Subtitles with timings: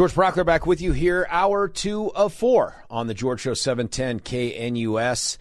[0.00, 4.20] George Brauchler back with you here, hour two of four on the George Show 710
[4.20, 5.36] KNUS.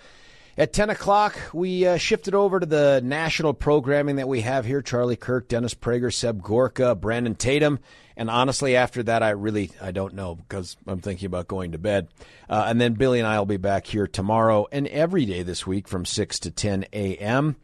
[0.57, 4.81] At 10 o'clock, we uh, shifted over to the national programming that we have here.
[4.81, 7.79] Charlie Kirk, Dennis Prager, Seb Gorka, Brandon Tatum.
[8.17, 11.77] And honestly, after that, I really, I don't know because I'm thinking about going to
[11.77, 12.09] bed.
[12.49, 15.65] Uh, and then Billy and I will be back here tomorrow and every day this
[15.65, 17.55] week from 6 to 10 a.m.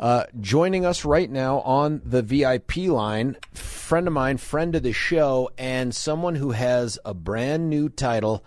[0.00, 4.94] Uh, joining us right now on the VIP line, friend of mine, friend of the
[4.94, 8.42] show, and someone who has a brand new title.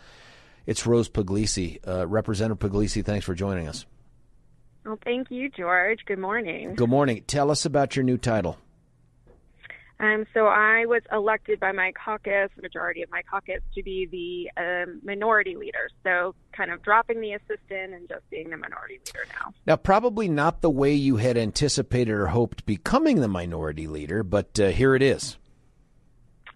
[0.66, 1.78] It's Rose Pugliese.
[1.88, 3.86] Uh, Representative Pugliese, thanks for joining us.
[4.84, 6.00] Well, thank you, George.
[6.08, 6.74] Good morning.
[6.74, 7.24] Good morning.
[7.28, 8.58] Tell us about your new title.
[10.00, 14.08] Um, so I was elected by my caucus, majority of my caucus, to be
[14.58, 15.90] the um, minority leader.
[16.04, 19.54] So kind of dropping the assistant and just being the minority leader now.
[19.66, 24.60] Now, probably not the way you had anticipated or hoped becoming the minority leader, but
[24.60, 25.38] uh, here it is.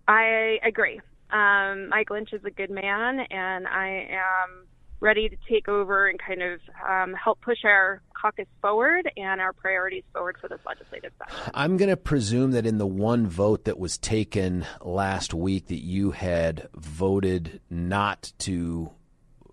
[0.08, 1.02] I agree.
[1.32, 4.68] Um, Mike Lynch is a good man, and I am
[5.00, 9.54] ready to take over and kind of um, help push our caucus forward and our
[9.54, 11.52] priorities forward for this legislative session.
[11.54, 15.84] I'm going to presume that in the one vote that was taken last week that
[15.84, 18.92] you had voted not to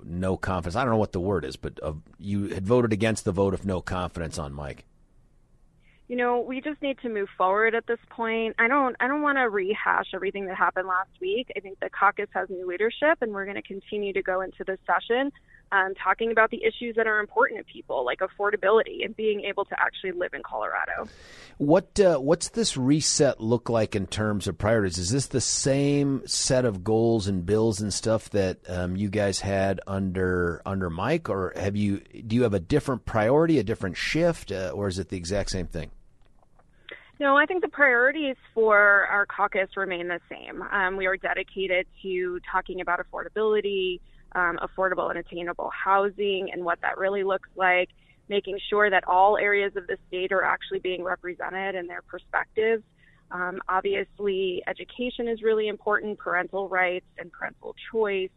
[0.04, 0.76] no confidence.
[0.76, 3.54] I don't know what the word is, but uh, you had voted against the vote
[3.54, 4.84] of no confidence on Mike
[6.08, 8.56] you know, we just need to move forward at this point.
[8.58, 11.50] I don't I don't want to rehash everything that happened last week.
[11.56, 14.64] I think the caucus has new leadership and we're going to continue to go into
[14.64, 15.32] this session
[15.72, 19.64] um, talking about the issues that are important to people, like affordability and being able
[19.64, 21.08] to actually live in Colorado.
[21.58, 24.98] What uh, what's this reset look like in terms of priorities?
[24.98, 29.40] Is this the same set of goals and bills and stuff that um, you guys
[29.40, 33.96] had under under Mike, or have you do you have a different priority, a different
[33.96, 35.90] shift, uh, or is it the exact same thing?
[37.20, 40.62] No, I think the priorities for our caucus remain the same.
[40.62, 44.00] Um, we are dedicated to talking about affordability,
[44.34, 47.90] um, affordable and attainable housing, and what that really looks like,
[48.28, 52.82] making sure that all areas of the state are actually being represented and their perspectives.
[53.30, 58.30] Um, obviously, education is really important, parental rights and parental choice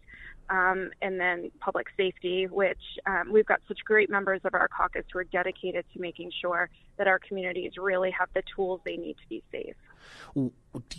[0.50, 5.04] um, and then public safety, which um, we've got such great members of our caucus
[5.12, 9.16] who are dedicated to making sure that our communities really have the tools they need
[9.16, 9.76] to be safe.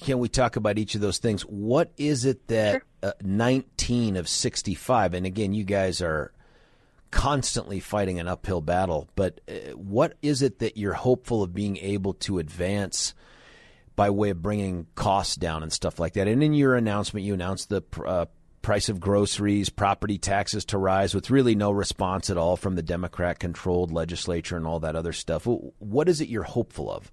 [0.00, 1.42] Can we talk about each of those things?
[1.42, 2.82] What is it that sure.
[3.02, 6.32] uh, 19 of 65, and again, you guys are
[7.10, 11.76] constantly fighting an uphill battle, but uh, what is it that you're hopeful of being
[11.78, 13.14] able to advance?
[13.98, 16.28] by way of bringing costs down and stuff like that.
[16.28, 18.26] And in your announcement, you announced the uh,
[18.62, 22.82] price of groceries, property taxes to rise with really no response at all from the
[22.82, 25.46] Democrat controlled legislature and all that other stuff.
[25.46, 27.10] What is it you're hopeful of?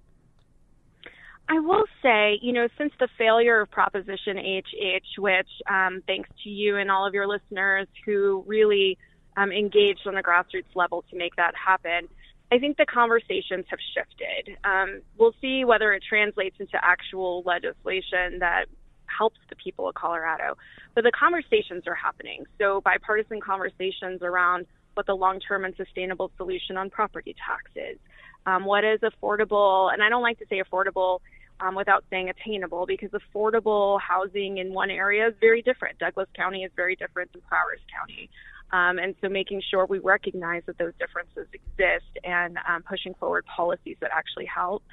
[1.48, 6.50] I will say, you know, since the failure of Proposition HH, which um, thanks to
[6.50, 8.98] you and all of your listeners who really
[9.38, 12.08] um, engaged on the grassroots level to make that happen,
[12.52, 14.58] I think the conversations have shifted.
[14.64, 18.66] Um, we'll see whether it translates into actual legislation that
[19.06, 20.58] helps the people of Colorado.
[20.96, 22.46] But the conversations are happening.
[22.60, 28.00] So bipartisan conversations around what the long-term and sustainable solution on property taxes,
[28.46, 31.20] um, what is affordable, and I don't like to say affordable
[31.60, 35.98] um, without saying attainable because affordable housing in one area is very different.
[36.00, 38.30] Douglas County is very different than Prowers County.
[38.74, 43.46] Um, and so making sure we recognize that those differences exist and um, pushing forward
[43.46, 44.84] policies that actually help.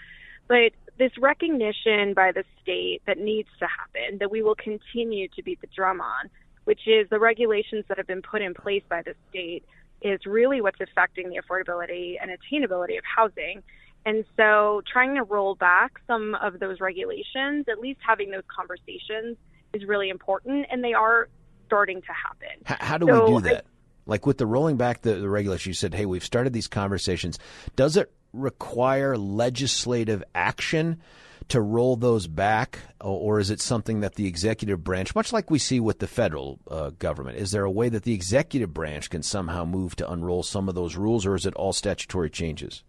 [0.46, 5.42] But this recognition by the state that needs to happen, that we will continue to
[5.42, 6.28] beat the drum on,
[6.64, 9.64] which is the regulations that have been put in place by the state,
[10.02, 13.62] is really what's affecting the affordability and attainability of housing.
[14.04, 19.36] And so trying to roll back some of those regulations, at least having those conversations,
[19.72, 21.28] is really important, and they are
[21.66, 22.62] starting to happen.
[22.64, 23.64] How, how do so we do that?
[23.64, 23.68] I,
[24.04, 27.38] like with the rolling back the, the regulation, you said, hey, we've started these conversations.
[27.76, 31.00] Does it require legislative action
[31.48, 35.58] to roll those back, or is it something that the executive branch, much like we
[35.58, 39.22] see with the federal uh, government, is there a way that the executive branch can
[39.22, 42.84] somehow move to unroll some of those rules, or is it all statutory changes?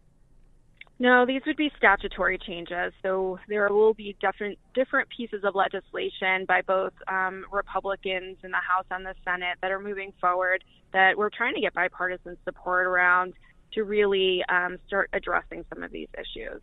[0.99, 2.93] No, these would be statutory changes.
[3.01, 8.57] So there will be different different pieces of legislation by both um, Republicans in the
[8.57, 10.63] House and the Senate that are moving forward
[10.93, 13.33] that we're trying to get bipartisan support around
[13.73, 16.61] to really um, start addressing some of these issues.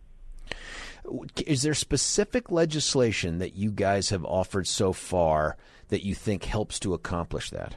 [1.47, 5.57] Is there specific legislation that you guys have offered so far
[5.89, 7.77] that you think helps to accomplish that?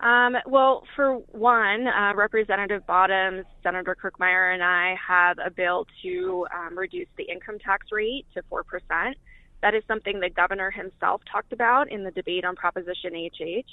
[0.00, 6.46] Um, well, for one, uh, Representative Bottoms, Senator Kirkmeyer, and I have a bill to
[6.54, 8.62] um, reduce the income tax rate to 4%.
[9.62, 13.68] That is something the governor himself talked about in the debate on Proposition HH.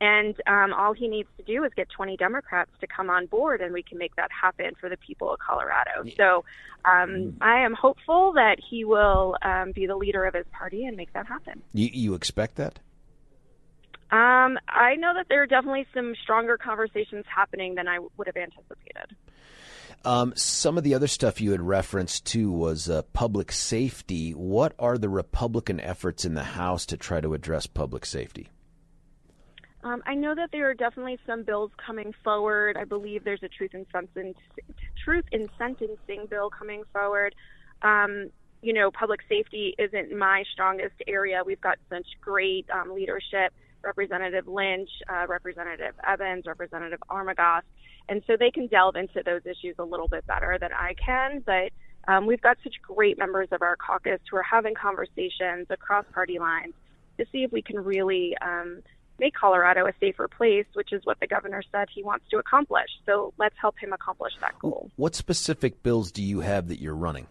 [0.00, 3.60] And um, all he needs to do is get 20 Democrats to come on board,
[3.62, 6.04] and we can make that happen for the people of Colorado.
[6.16, 6.44] So
[6.84, 7.34] um, mm.
[7.40, 11.12] I am hopeful that he will um, be the leader of his party and make
[11.14, 11.62] that happen.
[11.72, 12.78] You, you expect that?
[14.10, 18.36] Um, I know that there are definitely some stronger conversations happening than I would have
[18.36, 19.16] anticipated.
[20.04, 24.30] Um, some of the other stuff you had referenced too was uh, public safety.
[24.32, 28.48] What are the Republican efforts in the House to try to address public safety?
[29.82, 32.76] Um, I know that there are definitely some bills coming forward.
[32.76, 34.34] I believe there's a truth in sentencing,
[35.04, 37.34] truth in sentencing bill coming forward.
[37.82, 38.30] Um,
[38.62, 41.42] you know, public safety isn't my strongest area.
[41.46, 43.52] We've got such great um, leadership,
[43.86, 47.62] Representative Lynch, uh, Representative Evans, Representative Armagost,
[48.08, 51.42] and so they can delve into those issues a little bit better than I can.
[51.46, 51.70] But
[52.08, 56.38] um, we've got such great members of our caucus who are having conversations across party
[56.38, 56.74] lines
[57.18, 58.82] to see if we can really um,
[59.18, 62.88] make Colorado a safer place, which is what the governor said he wants to accomplish.
[63.06, 64.90] So let's help him accomplish that goal.
[64.96, 67.26] What specific bills do you have that you're running?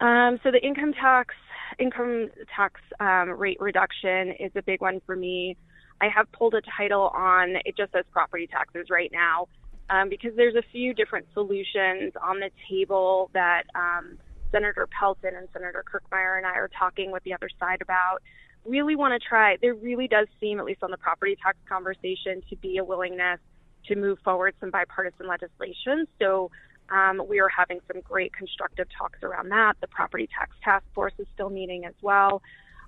[0.00, 1.34] Um, so the income tax
[1.78, 5.56] income tax um, rate reduction is a big one for me.
[6.00, 9.48] I have pulled a title on it just says property taxes right now
[9.90, 14.18] um, because there's a few different solutions on the table that um,
[14.50, 18.18] Senator Pelton and Senator Kirkmeyer and I are talking with the other side about
[18.64, 22.42] really want to try, there really does seem, at least on the property tax conversation,
[22.48, 23.40] to be a willingness
[23.86, 26.06] to move forward some bipartisan legislation.
[26.20, 26.50] So
[26.92, 29.76] um, we are having some great constructive talks around that.
[29.80, 32.42] The property tax task force is still meeting as well.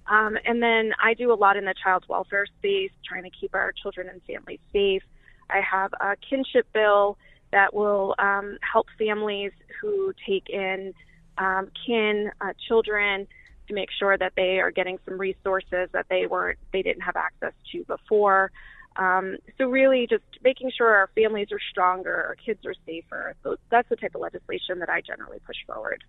[0.06, 3.55] Um, and then I do a lot in the child welfare space, trying to keep
[3.55, 5.03] our children and families safe.
[5.49, 7.17] I have a kinship bill
[7.53, 10.93] that will um, help families who take in
[11.39, 13.27] um, kin uh, children
[13.69, 17.17] to make sure that they are getting some resources that they weren't they didn't have
[17.17, 18.51] access to before.
[18.96, 23.35] Um, so really, just making sure our families are stronger, our kids are safer.
[23.43, 26.05] So that's the type of legislation that I generally push forward.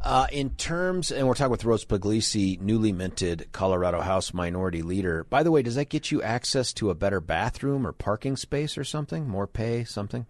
[0.00, 5.24] Uh, in terms, and we're talking with Rose Pugliese, newly minted Colorado House Minority Leader.
[5.24, 8.76] By the way, does that get you access to a better bathroom or parking space
[8.76, 9.28] or something?
[9.28, 10.26] More pay, something?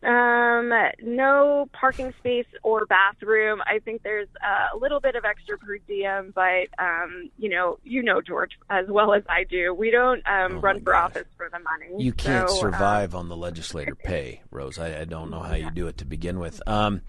[0.00, 0.72] Um,
[1.02, 3.60] no parking space or bathroom.
[3.66, 8.02] I think there's a little bit of extra per diem, but um, you know, you
[8.02, 9.74] know George as well as I do.
[9.74, 11.04] We don't um, oh run for God.
[11.04, 12.02] office for the money.
[12.02, 14.78] You can't so, survive um, on the legislator pay, Rose.
[14.78, 16.62] I, I, don't know how you do it to begin with.
[16.68, 17.02] Um,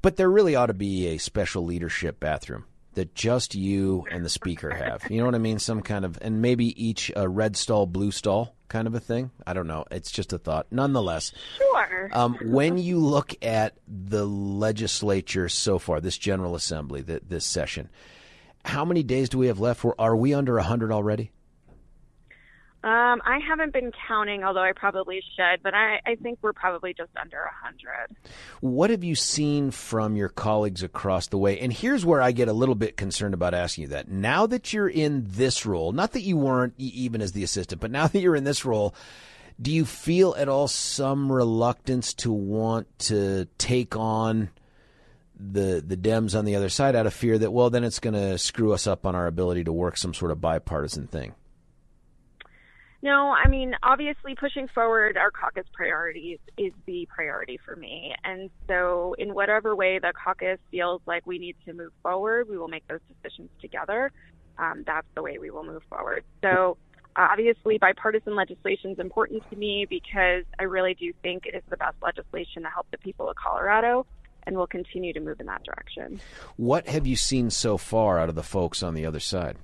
[0.00, 2.64] but there really ought to be a special leadership bathroom
[2.94, 5.10] that just you and the speaker have.
[5.10, 5.58] You know what I mean?
[5.58, 9.30] Some kind of, and maybe each a red stall, blue stall kind of a thing.
[9.46, 9.84] I don't know.
[9.90, 10.68] It's just a thought.
[10.70, 12.08] Nonetheless, sure.
[12.12, 17.90] Um, when you look at the legislature so far, this General Assembly, the, this session,
[18.64, 19.84] how many days do we have left?
[19.98, 21.32] Are we under 100 already?
[22.82, 26.94] Um, I haven't been counting, although I probably should, but I, I think we're probably
[26.94, 28.16] just under 100.
[28.60, 31.60] What have you seen from your colleagues across the way?
[31.60, 34.08] And here's where I get a little bit concerned about asking you that.
[34.08, 37.90] Now that you're in this role, not that you weren't even as the assistant, but
[37.90, 38.94] now that you're in this role,
[39.60, 44.48] do you feel at all some reluctance to want to take on
[45.38, 48.12] the the Dems on the other side out of fear that well then it's going
[48.12, 51.34] to screw us up on our ability to work some sort of bipartisan thing?
[53.02, 58.14] No, I mean, obviously, pushing forward our caucus priorities is the priority for me.
[58.24, 62.58] And so, in whatever way the caucus feels like we need to move forward, we
[62.58, 64.12] will make those decisions together.
[64.58, 66.24] Um, that's the way we will move forward.
[66.42, 66.76] So,
[67.16, 71.78] obviously, bipartisan legislation is important to me because I really do think it is the
[71.78, 74.06] best legislation to help the people of Colorado.
[74.46, 76.20] And we'll continue to move in that direction.
[76.56, 79.56] What have you seen so far out of the folks on the other side?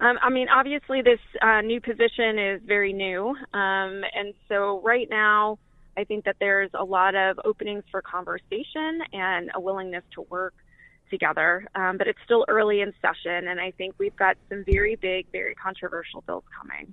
[0.00, 3.28] Um, I mean, obviously, this uh, new position is very new.
[3.54, 5.58] Um, and so, right now,
[5.96, 10.54] I think that there's a lot of openings for conversation and a willingness to work
[11.10, 11.66] together.
[11.74, 15.26] Um, but it's still early in session, and I think we've got some very big,
[15.32, 16.92] very controversial bills coming.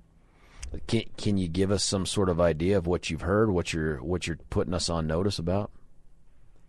[0.87, 3.97] Can, can you give us some sort of idea of what you've heard, what you're
[3.97, 5.71] what you're putting us on notice about?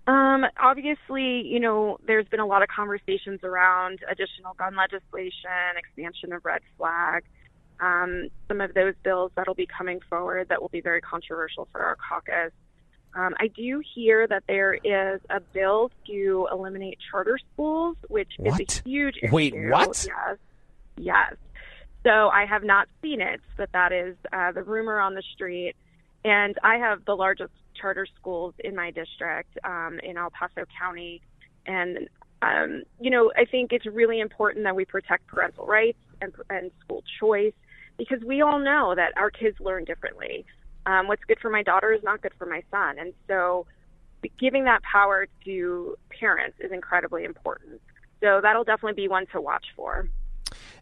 [0.07, 6.33] Um, obviously, you know, there's been a lot of conversations around additional gun legislation, expansion
[6.33, 7.25] of red flag,
[7.81, 11.83] um, some of those bills that'll be coming forward that will be very controversial for
[11.83, 12.53] our caucus.
[13.15, 18.61] Um, I do hear that there is a bill to eliminate charter schools, which what?
[18.61, 19.33] is a huge issue.
[19.33, 20.07] Wait, what?
[20.07, 20.37] Yes,
[20.97, 21.35] yes.
[22.03, 25.75] So I have not seen it, but that is uh, the rumor on the street.
[26.25, 31.23] And I have the largest charter schools in my district um, in El Paso County.
[31.67, 32.09] And,
[32.43, 36.71] um, you know, I think it's really important that we protect parental rights and, and
[36.85, 37.55] school choice
[37.97, 40.45] because we all know that our kids learn differently.
[40.87, 42.99] Um, what's good for my daughter is not good for my son.
[42.99, 43.67] And so
[44.39, 47.81] giving that power to parents is incredibly important.
[48.21, 50.09] So that'll definitely be one to watch for.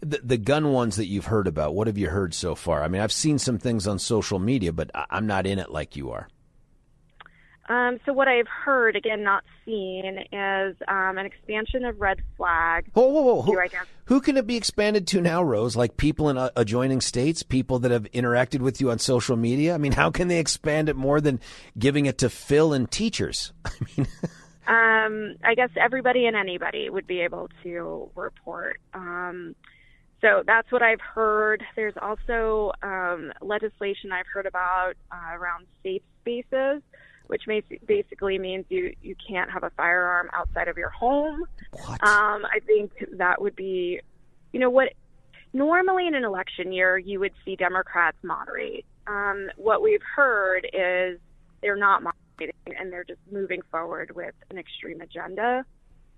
[0.00, 2.82] The, the gun ones that you've heard about, what have you heard so far?
[2.82, 5.96] I mean, I've seen some things on social media, but I'm not in it like
[5.96, 6.28] you are.
[7.68, 12.90] Um, so what I've heard, again, not seen, is um, an expansion of red flag.
[12.92, 13.42] Whoa, whoa, whoa!
[13.42, 13.58] Who,
[14.06, 15.76] who, can it be expanded to now, Rose?
[15.76, 19.74] Like people in uh, adjoining states, people that have interacted with you on social media.
[19.74, 21.38] I mean, how can they expand it more than
[21.78, 23.52] giving it to Phil and teachers?
[23.64, 24.08] I mean.
[24.66, 28.80] um, I guess everybody and anybody would be able to report.
[28.92, 29.54] Um,
[30.20, 31.62] so that's what I've heard.
[31.76, 36.82] There's also um, legislation I've heard about uh, around safe spaces
[37.32, 37.44] which
[37.86, 41.46] basically means you you can't have a firearm outside of your home.
[41.70, 42.06] What?
[42.06, 44.00] Um, I think that would be,
[44.52, 44.92] you know, what
[45.54, 48.84] normally in an election year you would see Democrats moderate.
[49.06, 51.18] Um, what we've heard is
[51.62, 55.64] they're not moderating and they're just moving forward with an extreme agenda.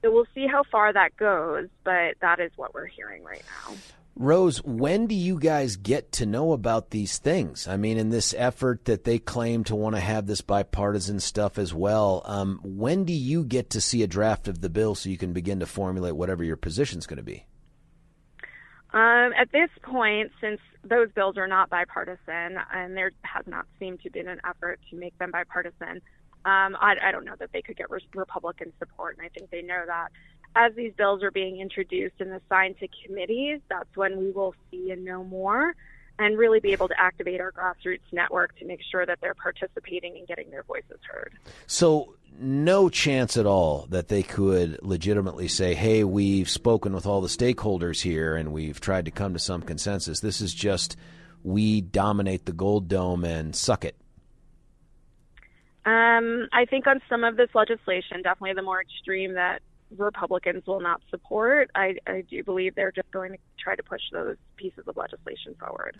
[0.02, 3.76] So we'll see how far that goes, but that is what we're hearing right now.
[4.16, 7.66] Rose, when do you guys get to know about these things?
[7.66, 11.58] I mean, in this effort that they claim to want to have this bipartisan stuff
[11.58, 15.08] as well, um, when do you get to see a draft of the bill so
[15.08, 17.44] you can begin to formulate whatever your position is going to be?
[18.92, 24.00] Um, at this point, since those bills are not bipartisan, and there has not seemed
[24.02, 26.00] to be an effort to make them bipartisan,
[26.44, 29.50] um, I, I, don't know that they could get re- Republican support, and I think
[29.50, 30.08] they know that
[30.56, 34.90] as these bills are being introduced and assigned to committees, that's when we will see
[34.90, 35.74] and know more
[36.18, 40.16] and really be able to activate our grassroots network to make sure that they're participating
[40.16, 41.32] and getting their voices heard.
[41.66, 47.20] So, no chance at all that they could legitimately say, hey, we've spoken with all
[47.20, 50.18] the stakeholders here and we've tried to come to some consensus.
[50.18, 50.96] This is just
[51.44, 53.96] we dominate the gold dome and suck it.
[55.86, 59.60] Um, I think on some of this legislation, definitely the more extreme that
[59.98, 61.70] Republicans will not support.
[61.74, 65.54] I, I do believe they're just going to try to push those pieces of legislation
[65.58, 65.98] forward.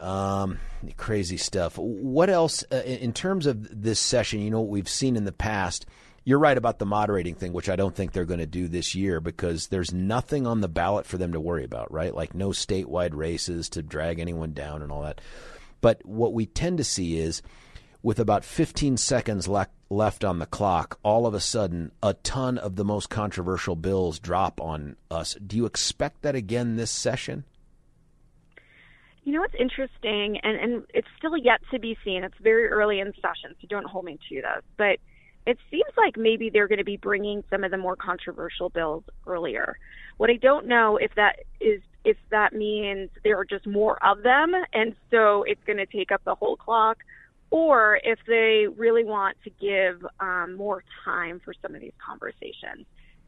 [0.00, 0.58] Um,
[0.96, 1.76] crazy stuff.
[1.76, 4.40] What else uh, in terms of this session?
[4.40, 5.86] You know what we've seen in the past.
[6.24, 8.94] You're right about the moderating thing, which I don't think they're going to do this
[8.94, 12.14] year because there's nothing on the ballot for them to worry about, right?
[12.14, 15.20] Like no statewide races to drag anyone down and all that.
[15.80, 17.42] But what we tend to see is
[18.02, 22.58] with about 15 seconds le- left on the clock, all of a sudden, a ton
[22.58, 25.34] of the most controversial bills drop on us.
[25.34, 27.44] Do you expect that again this session?
[29.24, 32.24] You know what's interesting, and, and it's still yet to be seen.
[32.24, 34.62] It's very early in session, so don't hold me to this.
[34.76, 34.98] But
[35.46, 39.04] it seems like maybe they're going to be bringing some of the more controversial bills
[39.26, 39.78] earlier.
[40.16, 44.22] What I don't know if that is if that means there are just more of
[44.22, 46.98] them, and so it's going to take up the whole clock,
[47.50, 52.86] or if they really want to give um, more time for some of these conversations.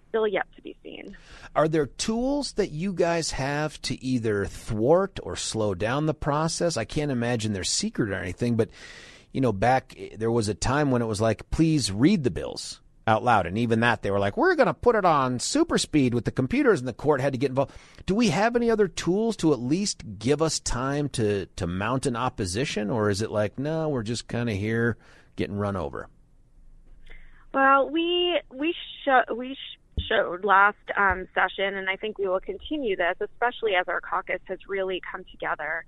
[0.08, 1.16] Still yet to be seen.
[1.54, 6.76] Are there tools that you guys have to either thwart or slow down the process?
[6.76, 8.70] I can't imagine they're secret or anything, but
[9.30, 12.80] you know, back there was a time when it was like, please read the bills
[13.10, 13.46] out loud.
[13.46, 16.24] And even that, they were like, we're going to put it on super speed with
[16.24, 17.72] the computers, and the court had to get involved.
[18.06, 22.06] Do we have any other tools to at least give us time to, to mount
[22.06, 22.88] an opposition?
[22.88, 24.96] Or is it like, no, we're just kind of here
[25.36, 26.08] getting run over?
[27.52, 28.74] Well, we we
[29.04, 33.74] show, we sh- showed last um, session, and I think we will continue this, especially
[33.74, 35.84] as our caucus has really come together.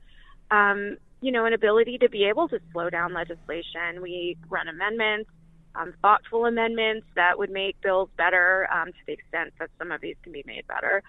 [0.50, 4.02] Um, you know, an ability to be able to slow down legislation.
[4.02, 5.31] We run amendments
[5.75, 10.00] um, thoughtful amendments that would make bills better um, to the extent that some of
[10.00, 11.02] these can be made better.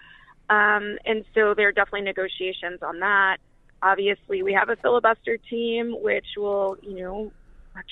[0.50, 3.38] Um, and so there are definitely negotiations on that.
[3.82, 7.32] Obviously, we have a filibuster team, which will, you know,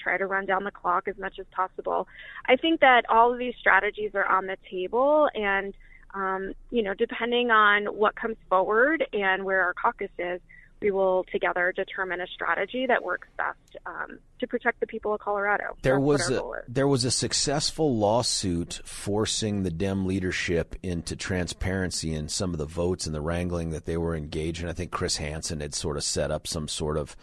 [0.03, 2.07] try to run down the clock as much as possible.
[2.47, 5.75] I think that all of these strategies are on the table, and
[6.15, 10.41] um, you know, depending on what comes forward and where our caucus is,
[10.83, 15.21] we will together determine a strategy that works best um, to protect the people of
[15.21, 15.77] Colorado.
[15.83, 22.13] There That's was a, there was a successful lawsuit forcing the Dem leadership into transparency
[22.13, 24.69] in some of the votes and the wrangling that they were engaged in.
[24.69, 27.17] I think Chris Hansen had sort of set up some sort of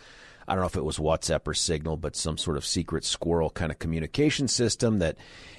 [0.49, 3.51] I don't know if it was WhatsApp or Signal, but some sort of secret squirrel
[3.51, 5.15] kind of communication system that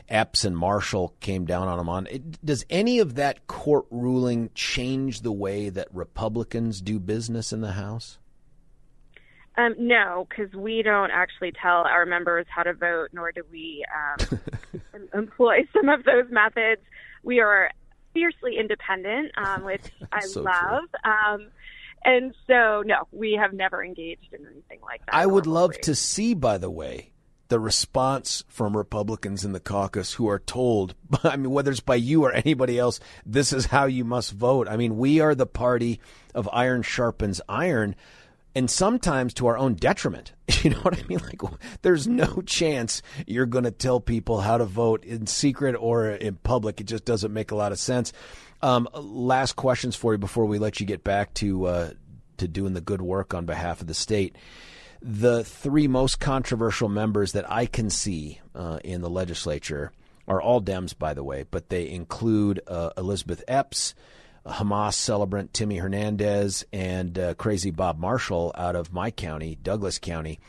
[0.09, 2.09] Epps and Marshall came down on them on.
[2.09, 7.61] It, does any of that court ruling change the way that Republicans do business in
[7.61, 8.19] the House?
[9.57, 13.85] Um, no, because we don't actually tell our members how to vote, nor do we
[13.95, 14.41] um,
[15.15, 16.81] employ some of those methods.
[17.23, 17.71] We are
[18.13, 19.83] fiercely independent, um, which
[20.13, 20.85] I So love.
[22.05, 25.15] And so, no, we have never engaged in anything like that.
[25.15, 27.11] I would love to see, by the way,
[27.49, 31.97] the response from Republicans in the caucus who are told, I mean, whether it's by
[31.97, 34.69] you or anybody else, this is how you must vote.
[34.69, 36.01] I mean, we are the party
[36.35, 37.97] of iron sharpens iron,
[38.55, 40.33] and sometimes to our own detriment.
[40.63, 41.21] You know what I mean?
[41.21, 41.41] Like,
[41.81, 46.35] there's no chance you're going to tell people how to vote in secret or in
[46.35, 46.83] public.
[46.83, 48.13] It just doesn't make a lot of sense.
[48.61, 51.91] Um, last questions for you before we let you get back to uh,
[52.37, 54.37] to doing the good work on behalf of the state
[55.03, 59.93] the three most controversial members that I can see uh, in the legislature
[60.29, 63.95] are all Dems, by the way, but they include uh, Elizabeth Epps,
[64.47, 70.41] Hamas celebrant Timmy Hernandez, and uh, crazy Bob Marshall out of my county, Douglas County.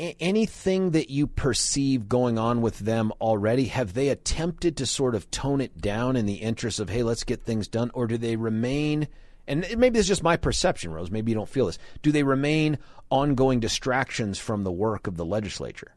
[0.00, 5.14] A- anything that you perceive going on with them already, have they attempted to sort
[5.14, 8.16] of tone it down in the interest of, hey, let's get things done, or do
[8.16, 9.06] they remain?
[9.46, 11.10] And maybe it's just my perception, Rose.
[11.10, 11.78] Maybe you don't feel this.
[12.02, 12.78] Do they remain
[13.10, 15.94] ongoing distractions from the work of the legislature?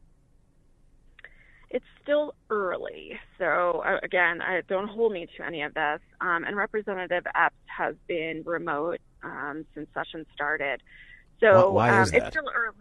[1.70, 3.20] It's still early.
[3.38, 6.00] So, uh, again, I, don't hold me to any of this.
[6.22, 10.82] Um, and Representative Epps has been remote um, since session started.
[11.40, 12.76] So Why- why um, it's still early.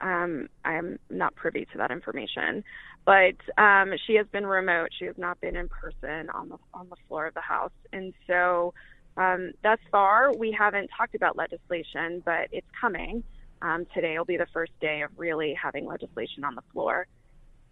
[0.00, 2.64] Um, I'm not privy to that information,
[3.04, 4.88] but um, she has been remote.
[4.98, 8.12] She has not been in person on the on the floor of the House, and
[8.26, 8.74] so
[9.16, 13.22] um, thus far we haven't talked about legislation, but it's coming.
[13.60, 17.06] Um, today will be the first day of really having legislation on the floor.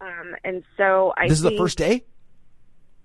[0.00, 2.04] Um, and so I this is the first day?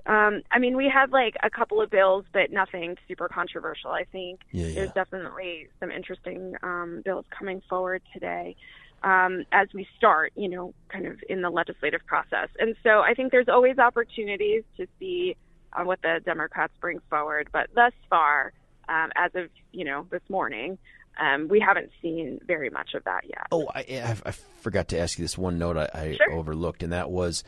[0.06, 3.90] Um, I mean, we had like a couple of bills, but nothing super controversial.
[3.90, 8.56] I think Yeah, there's definitely some interesting um, bills coming forward today
[9.04, 12.50] um, as we start, you know, kind of in the legislative process.
[12.60, 15.36] And so I think there's always opportunities to see
[15.74, 17.50] uh, what the Democrats bring forward.
[17.52, 18.54] But thus far,
[18.88, 20.78] um, as of you know this morning,
[21.20, 23.48] um, we haven't seen very much of that yet.
[23.52, 26.34] Oh, I, I, forgot to ask you this one note I, I Sure.
[26.34, 27.44] overlooked, and that was,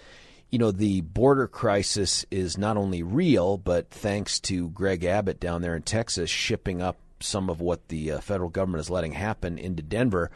[0.49, 5.61] you know, the border crisis is not only real, but thanks to Greg Abbott down
[5.61, 9.57] there in Texas shipping up some of what the uh, federal government is letting happen
[9.57, 10.31] into Denver,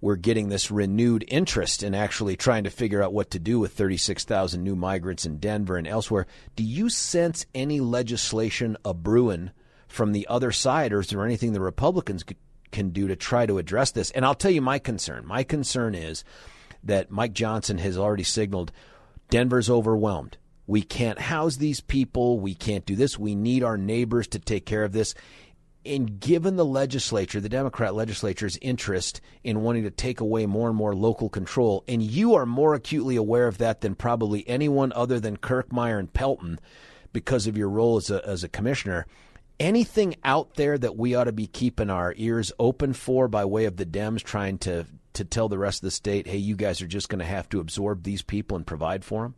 [0.00, 3.72] we're getting this renewed interest in actually trying to figure out what to do with
[3.72, 6.26] 36,000 new migrants in Denver and elsewhere.
[6.54, 9.50] Do you sense any legislation a brewing
[9.88, 12.22] from the other side, or is there anything the Republicans
[12.70, 14.10] can do to try to address this?
[14.10, 15.26] And I'll tell you my concern.
[15.26, 16.24] My concern is
[16.84, 18.72] that Mike Johnson has already signaled
[19.30, 20.36] Denver's overwhelmed.
[20.66, 22.40] We can't house these people.
[22.40, 23.18] We can't do this.
[23.18, 25.14] We need our neighbors to take care of this.
[25.86, 30.76] And given the legislature, the Democrat legislature's interest in wanting to take away more and
[30.76, 35.18] more local control, and you are more acutely aware of that than probably anyone other
[35.18, 36.60] than Kirkmeyer and Pelton
[37.14, 39.06] because of your role as a, as a commissioner.
[39.60, 43.64] Anything out there that we ought to be keeping our ears open for by way
[43.64, 46.80] of the Dems trying to, to tell the rest of the state, hey, you guys
[46.80, 49.34] are just going to have to absorb these people and provide for them?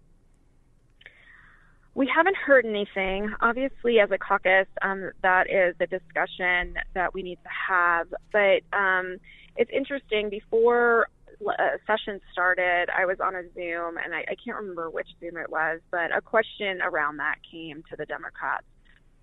[1.94, 3.34] We haven't heard anything.
[3.40, 8.06] Obviously, as a caucus, um, that is a discussion that we need to have.
[8.30, 9.18] But um,
[9.56, 10.30] it's interesting.
[10.30, 11.08] Before
[11.46, 11.52] uh,
[11.86, 15.50] session started, I was on a Zoom, and I, I can't remember which Zoom it
[15.50, 18.64] was, but a question around that came to the Democrats.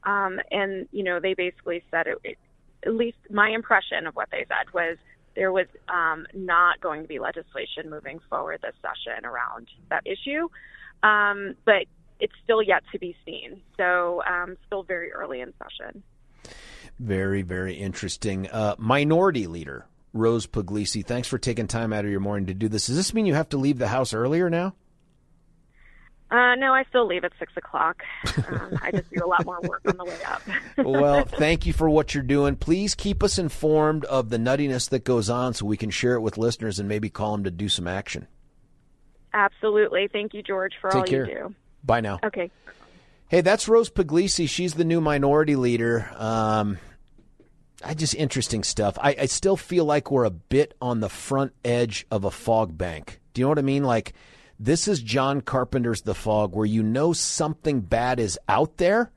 [0.04, 2.38] Um, and, you know, they basically said, it, it,
[2.86, 4.98] at least my impression of what they said was
[5.36, 10.48] there was um, not going to be legislation moving forward this session around that issue.
[11.04, 11.86] Um, but
[12.20, 13.62] it's still yet to be seen.
[13.78, 16.04] So, um, still very early in session.
[17.00, 18.50] Very, very interesting.
[18.50, 22.68] Uh, minority Leader Rose Pugliese, thanks for taking time out of your morning to do
[22.68, 22.88] this.
[22.88, 24.74] Does this mean you have to leave the house earlier now?
[26.30, 28.04] Uh, no, I still leave at six o'clock.
[28.50, 30.42] Um, I just do a lot more work on the way up.
[30.78, 32.58] well, thank you for what you're doing.
[32.58, 36.22] Please keep us informed of the nuttiness that goes on so we can share it
[36.22, 38.28] with listeners and maybe call them to do some action.
[39.34, 40.10] Absolutely.
[40.12, 41.28] Thank you, George, for Take all care.
[41.28, 41.56] you do.
[41.84, 42.20] Bye now.
[42.26, 42.52] Okay.
[43.30, 44.50] Hey, that's Rose Pugliese.
[44.50, 46.10] She's the new minority leader.
[46.16, 46.78] Um,
[47.84, 48.98] I just interesting stuff.
[49.00, 52.78] I, I still feel like we're a bit on the front edge of a fog
[52.78, 53.22] bank.
[53.34, 53.84] Do you know what I mean?
[53.84, 54.14] Like
[54.60, 59.12] this is John Carpenter's The Fog, where you know something bad is out there,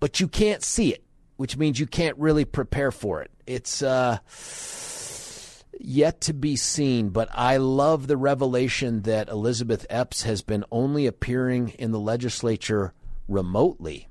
[0.00, 1.02] but you can't see it,
[1.36, 3.30] which means you can't really prepare for it.
[3.46, 4.18] It's uh,
[5.80, 11.06] yet to be seen, but I love the revelation that Elizabeth Epps has been only
[11.06, 12.92] appearing in the legislature
[13.28, 14.08] remotely.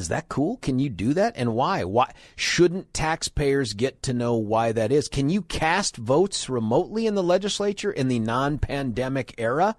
[0.00, 0.56] Is that cool?
[0.56, 1.34] Can you do that?
[1.36, 1.84] And why?
[1.84, 5.08] Why shouldn't taxpayers get to know why that is?
[5.08, 9.76] Can you cast votes remotely in the legislature in the non-pandemic era?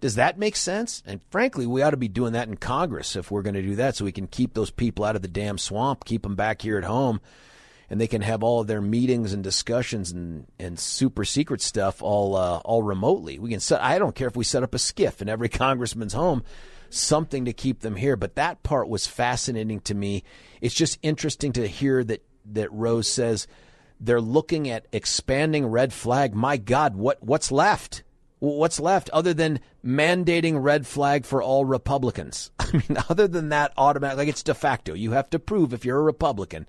[0.00, 1.02] Does that make sense?
[1.06, 3.76] And frankly, we ought to be doing that in Congress if we're going to do
[3.76, 6.60] that so we can keep those people out of the damn swamp, keep them back
[6.60, 7.22] here at home,
[7.88, 12.02] and they can have all of their meetings and discussions and, and super secret stuff
[12.02, 13.38] all uh, all remotely.
[13.38, 16.12] We can set I don't care if we set up a skiff in every congressman's
[16.12, 16.44] home
[16.96, 18.16] something to keep them here.
[18.16, 20.24] But that part was fascinating to me.
[20.60, 23.46] It's just interesting to hear that that Rose says
[24.00, 26.34] they're looking at expanding red flag.
[26.34, 28.02] My God, what what's left?
[28.38, 32.50] What's left other than mandating red flag for all Republicans?
[32.58, 34.94] I mean, other than that, automatic like it's de facto.
[34.94, 36.66] You have to prove if you're a Republican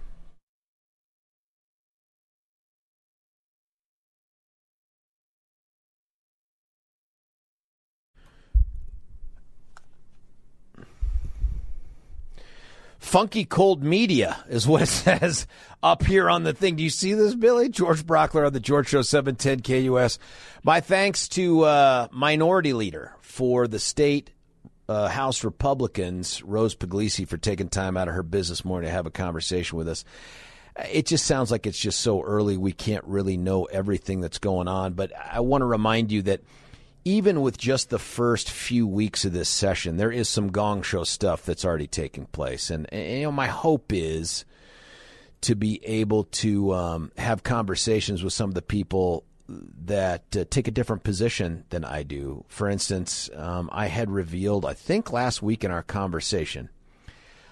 [13.04, 15.46] Funky cold media is what it says
[15.84, 16.78] up here on the thing.
[16.78, 17.68] Do you see this, Billy?
[17.68, 20.18] George Brauchler on the George Show 710 KNUS.
[20.64, 24.32] My thanks to uh, Minority Leader for the state
[24.88, 29.06] uh, House Republicans, Rose Pugliese, for taking time out of her business morning to have
[29.06, 30.06] a conversation with us.
[30.90, 34.70] It just sounds like it's just so early we can't really know everything that's going
[34.70, 34.94] on.
[34.94, 36.40] But I want to remind you that–
[37.06, 41.04] even with just the first few weeks of this session, there is some gong show
[41.04, 42.70] stuff that's already taking place.
[42.70, 44.46] And, and you know, my hope is
[45.42, 49.26] to be able to um, have conversations with some of the people
[49.86, 52.46] that uh, take a different position than I do.
[52.48, 56.70] For instance, um, I had revealed, I think last week in our conversation,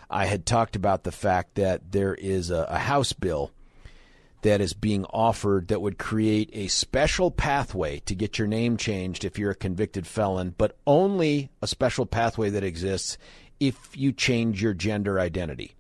[0.10, 3.52] I had talked about the fact that there is a, a House bill
[4.42, 9.24] that is being offered that would create a special pathway to get your name changed
[9.24, 13.18] if you're a convicted felon, but only a special pathway that exists
[13.60, 15.76] if you change your gender identity.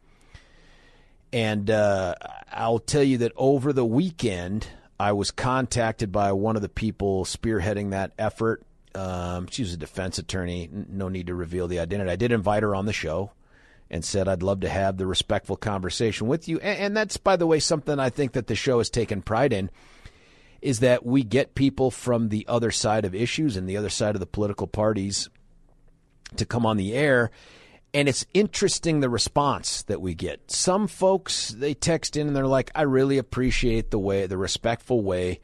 [1.33, 2.15] And uh,
[2.51, 4.67] I'll tell you that over the weekend,
[4.99, 8.63] I was contacted by one of the people spearheading that effort.
[8.93, 10.69] Um, she was a defense attorney.
[10.71, 12.11] No need to reveal the identity.
[12.11, 13.31] I did invite her on the show
[13.91, 16.59] and said, I'd love to have the respectful conversation with you.
[16.59, 19.53] And, and that's, by the way, something I think that the show has taken pride
[19.53, 19.69] in
[20.61, 24.15] is that we get people from the other side of issues and the other side
[24.15, 25.29] of the political parties
[26.37, 27.31] to come on the air.
[27.93, 30.49] And it's interesting the response that we get.
[30.49, 35.01] Some folks, they text in and they're like, I really appreciate the way, the respectful
[35.01, 35.41] way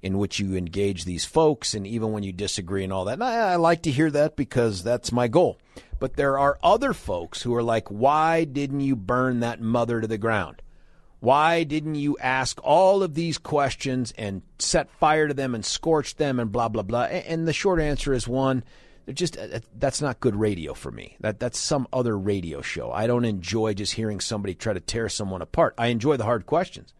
[0.00, 3.14] in which you engage these folks, and even when you disagree and all that.
[3.14, 5.58] And I, I like to hear that because that's my goal.
[6.00, 10.08] But there are other folks who are like, why didn't you burn that mother to
[10.08, 10.62] the ground?
[11.20, 16.16] Why didn't you ask all of these questions and set fire to them and scorch
[16.16, 17.02] them and blah blah blah?
[17.02, 18.64] And the short answer is one,
[19.12, 21.16] just uh, uh, that's not good radio for me.
[21.20, 22.90] That that's some other radio show.
[22.90, 25.74] I don't enjoy just hearing somebody try to tear someone apart.
[25.76, 26.94] I enjoy the hard questions.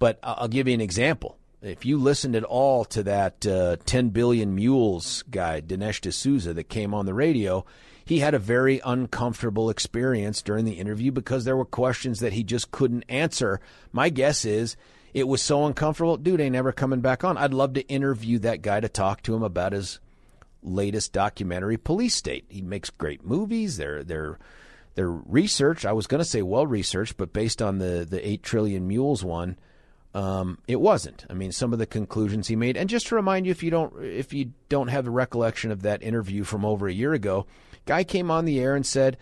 [0.00, 4.10] But I'll give you an example if you listened at all to that uh, 10
[4.10, 7.64] billion mules guy, Dinesh D'Souza, that came on the radio,
[8.04, 12.42] he had a very uncomfortable experience during the interview because there were questions that he
[12.42, 13.60] just couldn't answer.
[13.92, 14.76] My guess is
[15.12, 17.36] it was so uncomfortable, dude ain't never coming back on.
[17.36, 20.00] I'd love to interview that guy to talk to him about his
[20.62, 22.46] latest documentary, Police State.
[22.48, 23.76] He makes great movies.
[23.76, 24.38] They're they're
[24.94, 25.86] they're researched.
[25.86, 29.24] I was going to say well researched, but based on the the eight trillion mules
[29.24, 29.56] one
[30.14, 31.24] um, it wasn't.
[31.30, 33.70] I mean, some of the conclusions he made, and just to remind you, if you
[33.70, 37.46] don't, if you don't have the recollection of that interview from over a year ago,
[37.86, 39.16] guy came on the air and said,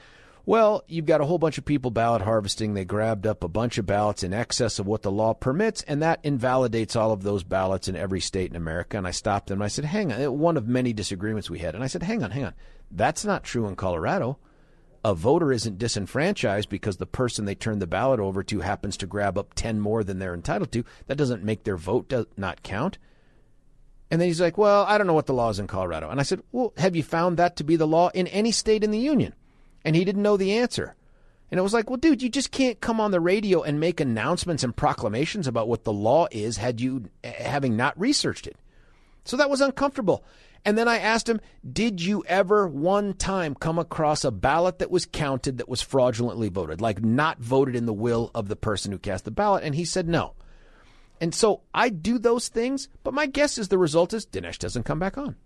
[0.46, 2.72] "Well, you've got a whole bunch of people ballot harvesting.
[2.72, 6.00] They grabbed up a bunch of ballots in excess of what the law permits, and
[6.02, 9.60] that invalidates all of those ballots in every state in America." And I stopped him.
[9.60, 12.30] I said, "Hang on." One of many disagreements we had, and I said, "Hang on,
[12.30, 12.54] hang on.
[12.90, 14.38] That's not true in Colorado."
[15.04, 19.06] A voter isn't disenfranchised because the person they turn the ballot over to happens to
[19.06, 20.84] grab up 10 more than they're entitled to.
[21.06, 22.98] That doesn't make their vote do- not count.
[24.10, 26.08] And then he's like, Well, I don't know what the law is in Colorado.
[26.10, 28.82] And I said, Well, have you found that to be the law in any state
[28.82, 29.34] in the union?
[29.84, 30.94] and he didn't know the answer.
[31.50, 34.00] And it was like, well, dude, you just can't come on the radio and make
[34.00, 38.56] announcements and proclamations about what the law is had you eh, having not researched it.
[39.24, 40.24] So that was uncomfortable.
[40.64, 41.40] And then I asked him,
[41.70, 46.48] Did you ever one time come across a ballot that was counted that was fraudulently
[46.48, 49.64] voted, like not voted in the will of the person who cast the ballot?
[49.64, 50.34] And he said no.
[51.20, 54.84] And so I do those things, but my guess is the result is Dinesh doesn't
[54.84, 55.36] come back on.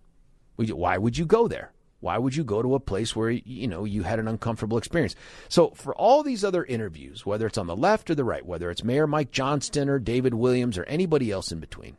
[0.56, 1.72] Why would you go there?
[2.00, 5.14] Why would you go to a place where you know you had an uncomfortable experience?
[5.48, 8.70] So for all these other interviews, whether it's on the left or the right, whether
[8.70, 11.96] it's Mayor Mike Johnston or David Williams or anybody else in between,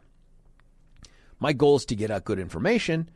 [1.44, 3.10] my goal is to get out good information,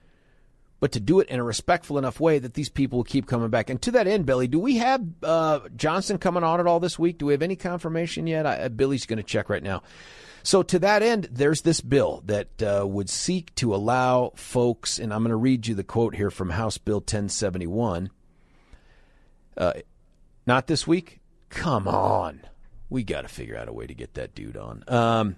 [0.82, 3.50] but to do it in a respectful enough way that these people will keep coming
[3.50, 3.70] back.
[3.70, 7.00] And to that end, Billy, do we have uh, Johnston coming on at all this
[7.00, 7.20] week?
[7.20, 8.46] Do we have any confirmation yet?
[8.46, 9.82] I, Billy's going to check right now.
[10.44, 15.14] So, to that end, there's this bill that uh, would seek to allow folks, and
[15.14, 18.10] I'm going to read you the quote here from House Bill 1071.
[19.56, 19.72] Uh,
[20.46, 21.22] not this week?
[21.48, 22.42] Come on.
[22.90, 24.84] We got to figure out a way to get that dude on.
[24.90, 25.38] Um,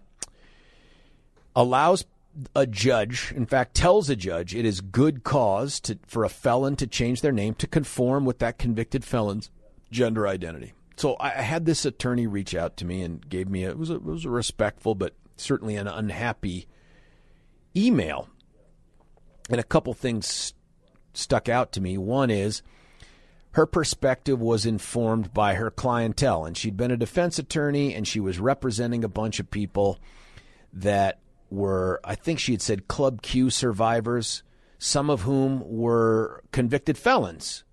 [1.56, 2.06] allows
[2.56, 6.76] a judge, in fact, tells a judge it is good cause to, for a felon
[6.78, 9.50] to change their name to conform with that convicted felon's
[9.92, 10.74] gender identity.
[10.98, 13.90] So I had this attorney reach out to me and gave me a, it was
[13.90, 16.68] a, it was a respectful but certainly an unhappy
[17.76, 18.28] email.
[19.50, 20.54] And a couple things
[21.14, 21.98] stuck out to me.
[21.98, 22.62] One is
[23.52, 28.20] her perspective was informed by her clientele, and she'd been a defense attorney and she
[28.20, 30.00] was representing a bunch of people
[30.74, 34.44] that were, I think she had said, Club Q survivors,
[34.78, 37.64] some of whom were convicted felons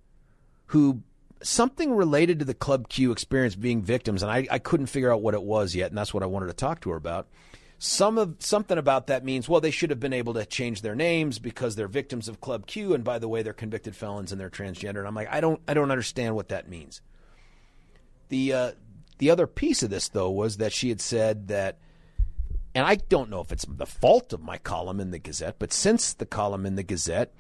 [0.67, 1.03] who
[1.43, 5.23] something related to the Club Q experience being victims, and I, I couldn't figure out
[5.23, 7.29] what it was yet, and that's what I wanted to talk to her about.
[7.79, 10.95] Some of something about that means well they should have been able to change their
[10.95, 14.41] names because they're victims of Club Q, and by the way they're convicted felons and
[14.41, 14.99] they're transgender.
[14.99, 17.03] And I'm like I don't I don't understand what that means.
[18.29, 18.73] The uh,
[19.19, 21.79] the other piece of this though was that she had said that,
[22.77, 25.73] and I don't know if it's the fault of my column in the Gazette, but
[25.73, 27.33] since the column in the Gazette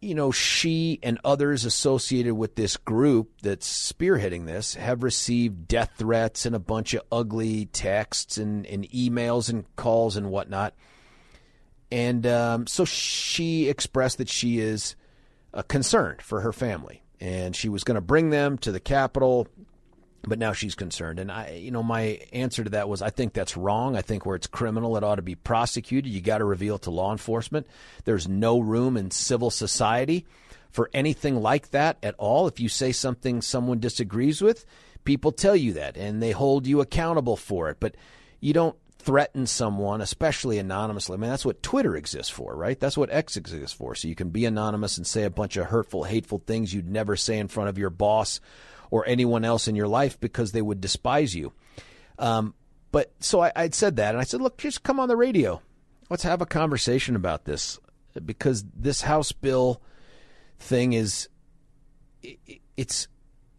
[0.00, 5.92] you know, she and others associated with this group that's spearheading this have received death
[5.98, 10.74] threats and a bunch of ugly texts and, and emails and calls and whatnot.
[11.92, 14.96] And um, so she expressed that she is
[15.52, 17.02] uh, concerned for her family.
[17.20, 19.48] And she was going to bring them to the Capitol
[20.22, 21.18] but now she's concerned.
[21.18, 23.96] And I, you know, my answer to that was I think that's wrong.
[23.96, 26.12] I think where it's criminal, it ought to be prosecuted.
[26.12, 27.66] You got to reveal to law enforcement.
[28.04, 30.26] There's no room in civil society
[30.70, 32.46] for anything like that at all.
[32.46, 34.64] If you say something someone disagrees with,
[35.04, 37.78] people tell you that and they hold you accountable for it.
[37.80, 37.94] But
[38.40, 41.14] you don't threaten someone, especially anonymously.
[41.14, 42.78] I mean, that's what Twitter exists for, right?
[42.78, 43.94] That's what X exists for.
[43.94, 47.16] So you can be anonymous and say a bunch of hurtful, hateful things you'd never
[47.16, 48.40] say in front of your boss
[48.90, 51.52] or anyone else in your life because they would despise you.
[52.18, 52.54] Um,
[52.92, 55.62] but so I, I'd said that, and I said, look, just come on the radio.
[56.08, 57.78] Let's have a conversation about this
[58.24, 59.80] because this House bill
[60.58, 61.28] thing is
[62.76, 63.08] it's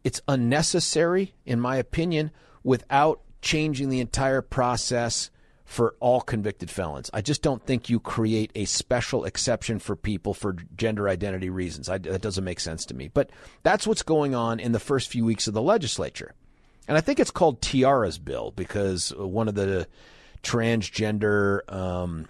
[0.03, 2.31] it's unnecessary in my opinion
[2.63, 5.31] without changing the entire process
[5.71, 7.09] for all convicted felons.
[7.13, 11.87] I just don't think you create a special exception for people for gender identity reasons.
[11.87, 13.07] I, that doesn't make sense to me.
[13.07, 13.29] But
[13.63, 16.33] that's what's going on in the first few weeks of the legislature.
[16.89, 19.87] And I think it's called Tiara's bill because one of the
[20.43, 22.27] transgender, um,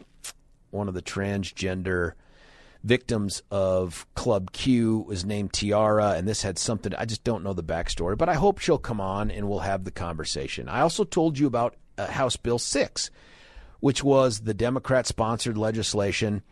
[0.69, 2.12] one of the transgender
[2.84, 6.93] victims of Club Q was named Tiara, and this had something.
[6.93, 9.84] I just don't know the backstory, but I hope she'll come on and we'll have
[9.84, 10.69] the conversation.
[10.69, 13.12] I also told you about uh, House Bill 6,
[13.80, 16.44] which was the Democrat sponsored legislation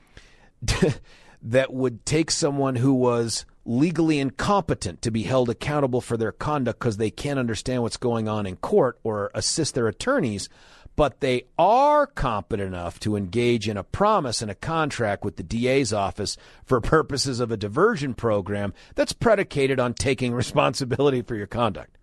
[1.42, 6.80] that would take someone who was legally incompetent to be held accountable for their conduct
[6.80, 10.50] because they can't understand what's going on in court or assist their attorneys,
[10.96, 15.44] but they are competent enough to engage in a promise and a contract with the
[15.44, 16.36] DA's office
[16.66, 21.99] for purposes of a diversion program that's predicated on taking responsibility for your conduct.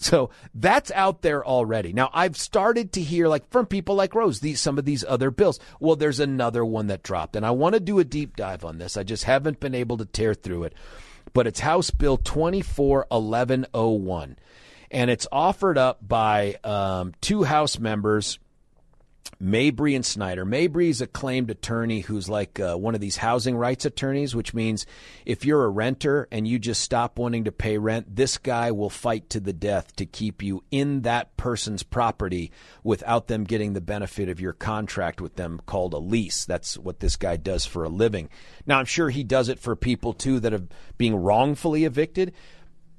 [0.00, 1.92] So that's out there already.
[1.92, 5.30] Now I've started to hear like from people like Rose these some of these other
[5.30, 5.60] bills.
[5.78, 8.78] Well, there's another one that dropped, and I want to do a deep dive on
[8.78, 8.96] this.
[8.96, 10.72] I just haven't been able to tear through it.
[11.32, 14.36] But it's House Bill 241101.
[14.90, 18.40] And it's offered up by um, two House members
[19.42, 20.44] Mabrey and Snyder.
[20.44, 24.86] Mabrey's a claimed attorney who's like uh, one of these housing rights attorneys, which means
[25.24, 28.90] if you're a renter and you just stop wanting to pay rent, this guy will
[28.90, 33.80] fight to the death to keep you in that person's property without them getting the
[33.80, 36.44] benefit of your contract with them called a lease.
[36.44, 38.28] That's what this guy does for a living.
[38.66, 40.66] Now, I'm sure he does it for people too that are
[40.98, 42.34] being wrongfully evicted.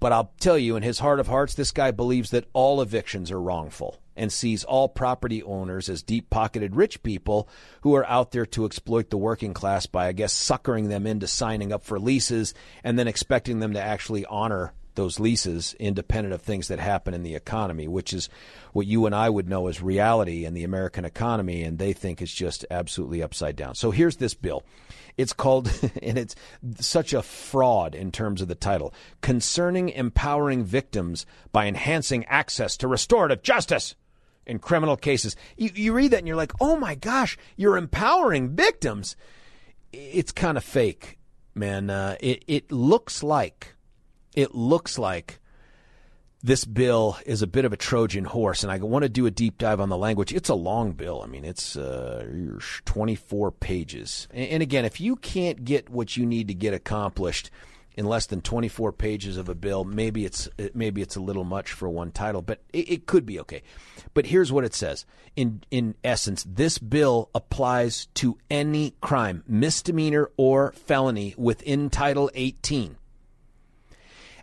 [0.02, 3.30] But I'll tell you, in his heart of hearts, this guy believes that all evictions
[3.32, 7.48] are wrongful and sees all property owners as deep pocketed rich people
[7.82, 11.28] who are out there to exploit the working class by, I guess, suckering them into
[11.28, 16.42] signing up for leases and then expecting them to actually honor those leases independent of
[16.42, 18.30] things that happen in the economy, which is
[18.74, 22.22] what you and I would know as reality in the American economy, and they think
[22.22, 23.76] is just absolutely upside down.
[23.76, 24.64] So here's this bill.
[25.18, 25.68] It's called,
[26.02, 26.36] and it's
[26.80, 32.88] such a fraud in terms of the title Concerning Empowering Victims by Enhancing Access to
[32.88, 33.96] Restorative Justice
[34.46, 35.36] in criminal cases.
[35.58, 39.16] You, you read that and you're like, oh my gosh, you're empowering victims.
[39.94, 41.20] It's kind of fake,
[41.54, 41.90] man.
[41.90, 43.76] Uh, it, it looks like,
[44.36, 45.40] it looks like
[46.44, 49.32] this bill is a bit of a Trojan horse, and I want to do a
[49.32, 50.34] deep dive on the language.
[50.34, 51.22] It's a long bill.
[51.24, 52.26] I mean, it's uh,
[52.86, 54.28] 24 pages.
[54.32, 57.52] And, again, if you can't get what you need to get accomplished,
[57.98, 61.74] in less than 24 pages of a bill, maybe it's maybe it's a little much
[61.74, 63.62] for one title, but it, it, could be okay.
[64.14, 70.32] But here's what it says: in in essence, this bill applies to any crime, misdemeanor
[70.38, 72.96] or felony within Title 18,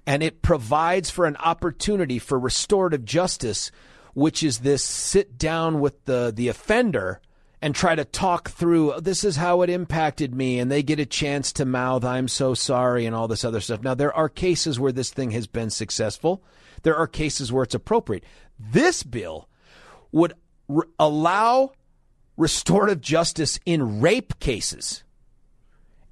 [0.09, 3.71] and it provides for an opportunity for restorative justice,
[4.14, 7.21] which is this sit down with the the offender
[7.61, 11.05] and try to talk through this is how it impacted me and they get a
[11.05, 13.83] chance to mouth i'm so sorry and all this other stuff.
[13.83, 16.42] Now there are cases where this thing has been successful.
[16.85, 18.25] There are cases where it's appropriate.
[18.59, 19.47] This bill
[20.11, 20.33] would
[20.68, 21.73] re- allow
[22.38, 25.05] restorative justice in rape cases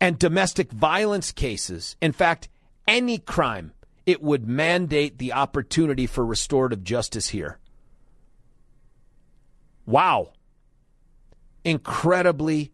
[0.03, 1.97] and domestic violence cases.
[2.03, 2.51] In fact
[2.87, 3.73] any crime
[4.07, 7.59] it would mandate the opportunity for restorative justice here
[9.85, 10.31] wow
[11.67, 12.73] incredibly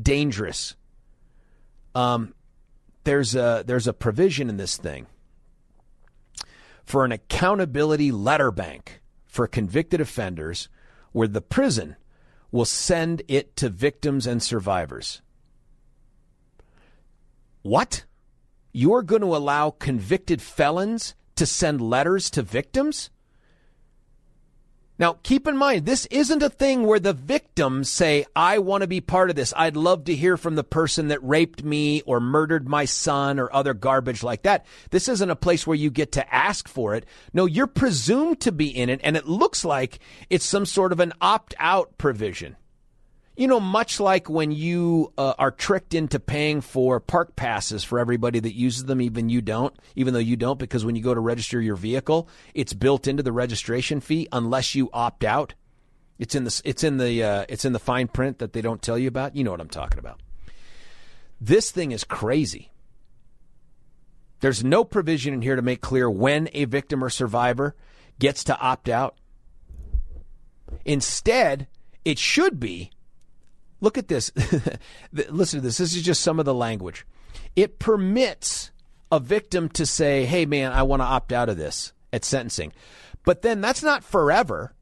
[0.00, 0.76] dangerous.
[1.94, 2.34] Um,
[3.04, 5.06] there's a there's a provision in this thing
[6.84, 10.68] for an accountability letter bank for convicted offenders,
[11.12, 11.96] where the prison
[12.52, 15.22] will send it to victims and survivors.
[17.62, 18.04] What?
[18.76, 23.08] You're going to allow convicted felons to send letters to victims?
[24.98, 28.88] Now, keep in mind, this isn't a thing where the victims say, I want to
[28.88, 29.54] be part of this.
[29.56, 33.52] I'd love to hear from the person that raped me or murdered my son or
[33.52, 34.66] other garbage like that.
[34.90, 37.06] This isn't a place where you get to ask for it.
[37.32, 40.98] No, you're presumed to be in it, and it looks like it's some sort of
[40.98, 42.56] an opt out provision.
[43.36, 47.98] You know, much like when you uh, are tricked into paying for park passes for
[47.98, 51.14] everybody that uses them, even you don't, even though you don't, because when you go
[51.14, 55.54] to register your vehicle, it's built into the registration fee unless you opt out.
[56.16, 58.80] It's in the it's in the uh, it's in the fine print that they don't
[58.80, 59.34] tell you about.
[59.34, 60.20] You know what I'm talking about.
[61.40, 62.70] This thing is crazy.
[64.38, 67.74] There's no provision in here to make clear when a victim or survivor
[68.20, 69.16] gets to opt out.
[70.84, 71.66] Instead,
[72.04, 72.90] it should be
[73.80, 74.32] Look at this.
[75.12, 75.78] Listen to this.
[75.78, 77.06] This is just some of the language.
[77.56, 78.70] It permits
[79.12, 82.72] a victim to say, hey, man, I want to opt out of this at sentencing.
[83.24, 84.74] But then that's not forever.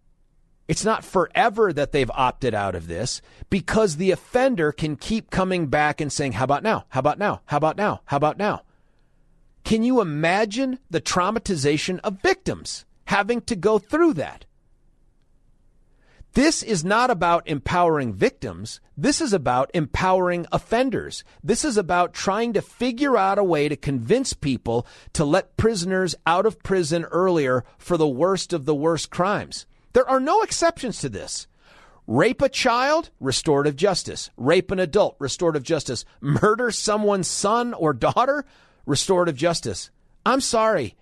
[0.68, 5.66] It's not forever that they've opted out of this because the offender can keep coming
[5.66, 6.86] back and saying, How about now?
[6.88, 7.42] How about now?
[7.46, 8.00] How about now?
[8.06, 8.62] How about now?
[9.64, 14.44] Can you imagine the traumatization of victims having to go through that?
[16.34, 18.80] This is not about empowering victims.
[18.96, 21.24] This is about empowering offenders.
[21.44, 26.14] This is about trying to figure out a way to convince people to let prisoners
[26.26, 29.66] out of prison earlier for the worst of the worst crimes.
[29.92, 31.46] There are no exceptions to this.
[32.06, 34.30] Rape a child, restorative justice.
[34.38, 36.06] Rape an adult, restorative justice.
[36.22, 38.46] Murder someone's son or daughter,
[38.86, 39.90] restorative justice.
[40.24, 40.96] I'm sorry.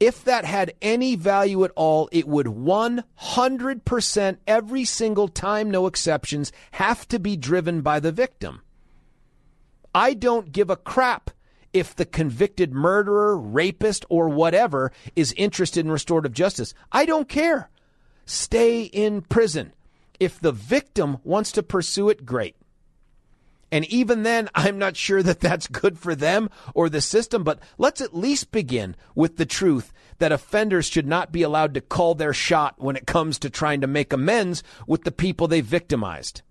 [0.00, 6.52] If that had any value at all, it would 100% every single time, no exceptions,
[6.72, 8.62] have to be driven by the victim.
[9.94, 11.30] I don't give a crap
[11.72, 16.74] if the convicted murderer, rapist, or whatever is interested in restorative justice.
[16.90, 17.70] I don't care.
[18.26, 19.72] Stay in prison.
[20.18, 22.56] If the victim wants to pursue it, great.
[23.74, 27.58] And even then, I'm not sure that that's good for them or the system, but
[27.76, 32.14] let's at least begin with the truth that offenders should not be allowed to call
[32.14, 36.42] their shot when it comes to trying to make amends with the people they victimized.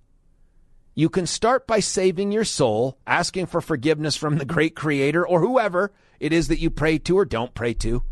[0.95, 5.39] You can start by saving your soul, asking for forgiveness from the great creator or
[5.39, 8.03] whoever it is that you pray to or don't pray to.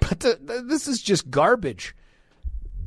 [0.00, 1.94] But this is just garbage.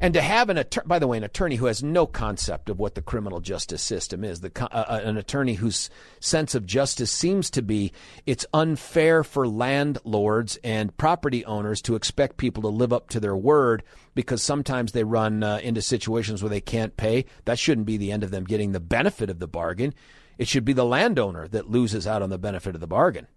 [0.03, 2.77] And to have an attorney, by the way, an attorney who has no concept of
[2.77, 5.89] what the criminal justice system is, the, uh, uh, an attorney whose
[6.19, 7.93] sense of justice seems to be
[8.25, 13.37] it's unfair for landlords and property owners to expect people to live up to their
[13.37, 13.81] word
[14.13, 17.23] because sometimes they run uh, into situations where they can't pay.
[17.45, 19.93] That shouldn't be the end of them getting the benefit of the bargain.
[20.37, 23.27] It should be the landowner that loses out on the benefit of the bargain.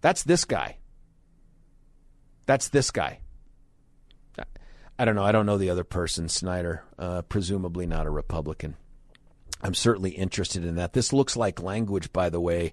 [0.00, 0.78] That's this guy.
[2.46, 3.20] That's this guy.
[4.98, 5.24] I don't know.
[5.24, 6.82] I don't know the other person, Snyder.
[6.98, 8.76] Uh, presumably not a Republican.
[9.62, 10.92] I'm certainly interested in that.
[10.92, 12.72] This looks like language, by the way,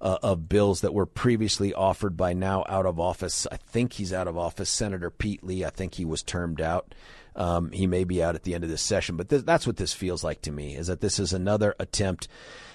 [0.00, 3.46] uh, of bills that were previously offered by now out of office.
[3.50, 4.68] I think he's out of office.
[4.68, 5.64] Senator Pete Lee.
[5.64, 6.94] I think he was termed out.
[7.34, 9.76] Um, he may be out at the end of this session, but th- that's what
[9.76, 10.76] this feels like to me.
[10.76, 12.28] Is that this is another attempt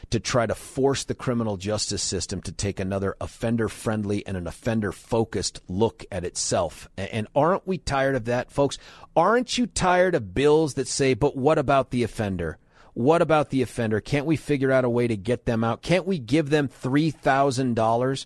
[0.10, 4.48] to try to force the criminal justice system to take another offender friendly and an
[4.48, 6.90] offender focused look at itself.
[6.98, 8.78] And aren't we tired of that, folks?
[9.16, 12.58] Aren't you tired of bills that say, but what about the offender?
[12.94, 14.00] What about the offender?
[14.00, 15.82] Can't we figure out a way to get them out?
[15.82, 18.26] Can't we give them $3,000?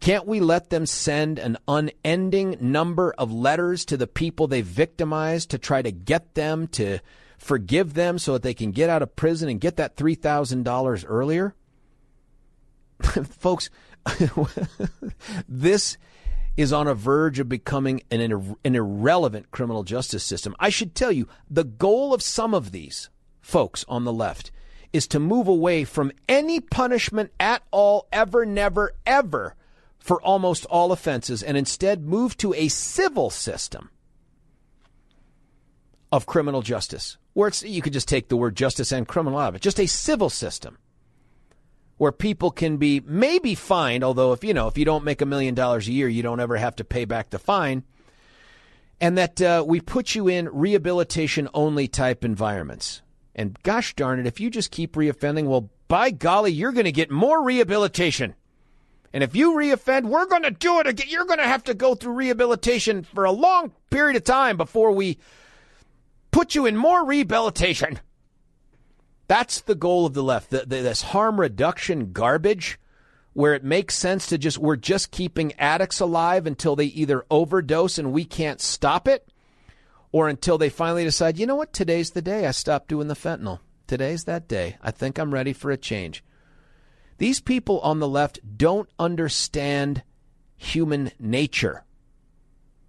[0.00, 5.50] Can't we let them send an unending number of letters to the people they victimized
[5.50, 7.00] to try to get them to
[7.36, 11.54] forgive them so that they can get out of prison and get that $3,000 earlier?
[13.02, 13.68] Folks,
[15.48, 15.98] this
[16.56, 20.56] is on a verge of becoming an, an irrelevant criminal justice system.
[20.58, 23.10] I should tell you, the goal of some of these
[23.42, 24.50] folks on the left
[24.92, 29.56] is to move away from any punishment at all, ever, never, ever
[30.00, 33.90] for almost all offenses, and instead move to a civil system
[36.10, 39.50] of criminal justice where it's, you could just take the word justice and criminal out
[39.50, 40.78] of it, just a civil system
[41.98, 45.26] where people can be maybe fined, although if you know if you don't make a
[45.26, 47.84] million dollars a year, you don't ever have to pay back the fine,
[49.00, 53.02] and that uh, we put you in rehabilitation only type environments.
[53.34, 56.92] And gosh darn it, if you just keep reoffending, well, by golly, you're going to
[56.92, 58.34] get more rehabilitation.
[59.12, 61.08] And if you reoffend, we're going to do it again.
[61.08, 64.92] You're going to have to go through rehabilitation for a long period of time before
[64.92, 65.18] we
[66.30, 67.98] put you in more rehabilitation.
[69.26, 70.50] That's the goal of the left.
[70.50, 72.78] The, the, this harm reduction garbage,
[73.32, 77.98] where it makes sense to just, we're just keeping addicts alive until they either overdose
[77.98, 79.28] and we can't stop it,
[80.12, 83.14] or until they finally decide, you know what, today's the day I stopped doing the
[83.14, 83.60] fentanyl.
[83.86, 84.76] Today's that day.
[84.82, 86.24] I think I'm ready for a change.
[87.20, 90.02] These people on the left don't understand
[90.56, 91.84] human nature.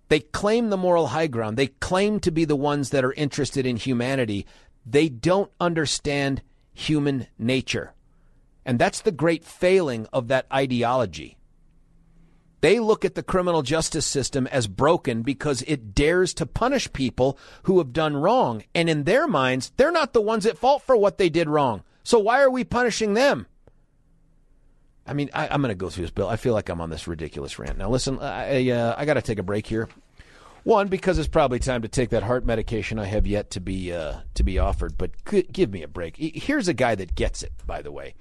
[0.07, 1.57] They claim the moral high ground.
[1.57, 4.45] They claim to be the ones that are interested in humanity.
[4.86, 6.41] They don't understand
[6.73, 7.91] human nature.
[8.65, 11.38] And that's the great failing of that ideology.
[12.61, 17.38] They look at the criminal justice system as broken because it dares to punish people
[17.63, 18.63] who have done wrong.
[18.73, 21.84] And in their minds, they're not the ones at fault for what they did wrong.
[22.05, 23.47] So why are we punishing them?
[25.12, 26.30] I mean, I, am going to go through this bill.
[26.30, 27.78] I feel like I'm on this ridiculous rant.
[27.78, 29.89] Now, listen, I, uh, I got to take a break here.
[30.64, 33.91] One, because it's probably time to take that heart medication I have yet to be
[33.91, 34.97] uh, to be offered.
[34.97, 35.12] But
[35.51, 36.16] give me a break.
[36.16, 37.51] Here's a guy that gets it.
[37.68, 38.14] By the way,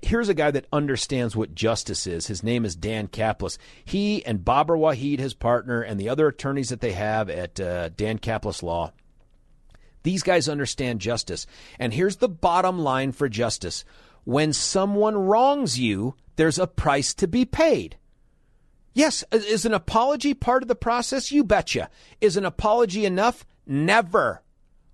[0.00, 2.26] here's a guy that understands what justice is.
[2.26, 3.58] His name is Dan Caplis.
[3.84, 7.90] He and Baber Wahid, his partner, and the other attorneys that they have at uh,
[7.90, 8.92] Dan Caplis Law.
[10.04, 11.46] These guys understand justice.
[11.78, 13.84] And here's the bottom line for justice
[14.24, 17.96] when someone wrongs you, there's a price to be paid.
[18.92, 21.30] Yes, is an apology part of the process?
[21.30, 21.88] You betcha.
[22.20, 23.46] Is an apology enough?
[23.66, 24.42] Never.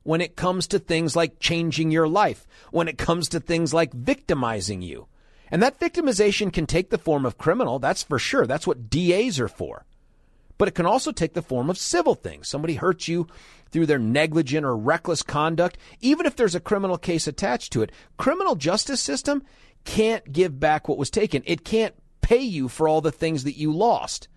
[0.03, 3.95] When it comes to things like changing your life, when it comes to things like
[3.95, 5.07] victimizing you.
[5.51, 8.47] And that victimization can take the form of criminal, that's for sure.
[8.47, 9.87] That's what DAs are for.
[10.59, 12.49] But it can also take the form of civil things.
[12.49, 13.27] Somebody hurts you
[13.75, 17.91] through their negligent or reckless conduct, even if there's a criminal case attached to it.
[18.16, 19.43] Criminal justice system
[19.85, 21.43] can't give back what was taken.
[21.45, 24.29] It can't pay you for all the things that you lost.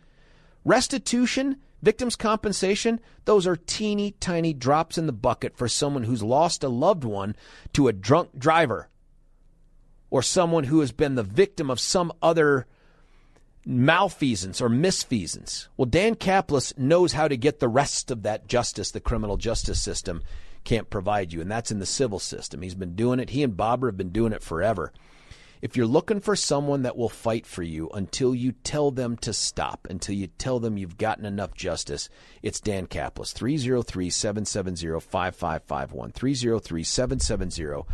[0.65, 6.63] Restitution, victims compensation, those are teeny tiny drops in the bucket for someone who's lost
[6.63, 7.35] a loved one
[7.73, 8.89] to a drunk driver
[10.09, 12.65] or someone who has been the victim of some other
[13.67, 15.67] malfeasance or misfeasance.
[15.75, 19.81] Well, Dan Caplis knows how to get the rest of that justice, the criminal justice
[19.81, 20.23] system,
[20.63, 22.61] can't provide you, and that's in the civil system.
[22.61, 23.31] He's been doing it.
[23.31, 24.93] He and Bobber have been doing it forever.
[25.61, 29.33] If you're looking for someone that will fight for you until you tell them to
[29.33, 32.09] stop, until you tell them you've gotten enough justice,
[32.41, 36.11] it's Dan Caplis, 303 770 5551.
[36.11, 37.85] 303 770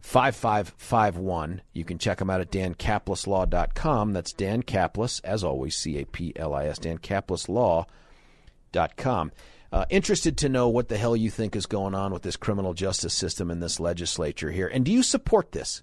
[0.00, 1.62] 5551.
[1.72, 4.12] You can check him out at dancaplislaw.com.
[4.12, 9.32] That's Dan Caplis, as always, C A P L I S, dancaplislaw.com.
[9.72, 12.74] Uh, interested to know what the hell you think is going on with this criminal
[12.74, 14.66] justice system and this legislature here.
[14.66, 15.82] And do you support this?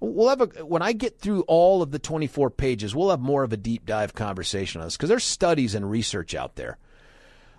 [0.00, 3.44] We'll have a, when I get through all of the 24 pages, we'll have more
[3.44, 6.76] of a deep dive conversation on this because there's studies and research out there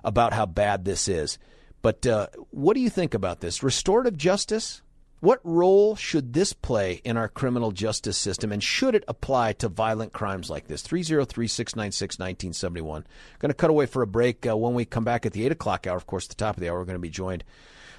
[0.04, 1.40] about how bad this is.
[1.82, 3.64] But uh, what do you think about this?
[3.64, 4.82] Restorative justice?
[5.26, 9.70] What role should this play in our criminal justice system, and should it apply to
[9.70, 10.84] violent crimes like this?
[10.84, 13.08] 303 696 1971.
[13.40, 14.46] Going to cut away for a break.
[14.46, 16.62] Uh, when we come back at the 8 o'clock hour, of course, the top of
[16.62, 17.44] the hour, we're going to be joined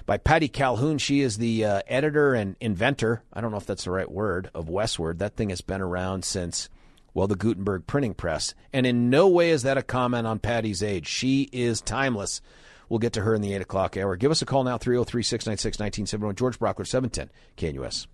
[0.05, 0.99] by Patty Calhoun.
[0.99, 4.49] She is the uh, editor and inventor, I don't know if that's the right word,
[4.53, 5.17] of Westword.
[5.17, 6.69] That thing has been around since,
[7.13, 8.53] well, the Gutenberg printing press.
[8.71, 11.07] And in no way is that a comment on Patty's age.
[11.07, 12.39] She is timeless.
[12.89, 14.15] We'll get to her in the 8 o'clock hour.
[14.15, 16.35] Give us a call now, 303 696 1971.
[16.35, 18.07] George Brauchler, 710 KNUS.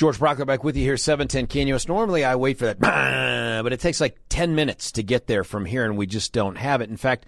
[0.00, 1.86] George Brauchler back with you here, 710 KNUS.
[1.86, 2.80] Normally I wait for that,
[3.62, 6.56] but it takes like 10 minutes to get there from here, and we just don't
[6.56, 6.88] have it.
[6.88, 7.26] In fact,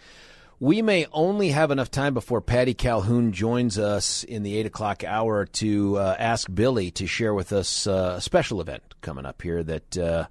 [0.63, 5.03] we may only have enough time before Patty Calhoun joins us in the 8 o'clock
[5.03, 9.43] hour to uh, ask Billy to share with us uh, a special event coming up
[9.43, 9.99] here that.
[9.99, 10.27] Uh,